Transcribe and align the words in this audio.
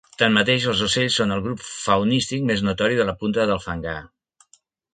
Tanmateix, 0.19 0.63
els 0.71 0.79
ocells 0.85 1.17
són 1.21 1.33
el 1.35 1.43
grup 1.49 1.61
faunístic 1.67 2.47
més 2.53 2.65
notori 2.71 2.99
de 3.03 3.07
la 3.11 3.17
punta 3.23 3.49
del 3.53 3.63
Fangar. 3.69 3.97